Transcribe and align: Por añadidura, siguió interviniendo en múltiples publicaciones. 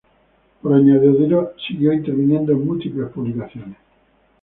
Por 0.63 0.73
añadidura, 0.73 1.51
siguió 1.67 1.93
interviniendo 1.93 2.53
en 2.53 2.65
múltiples 2.65 3.09
publicaciones. 3.11 3.77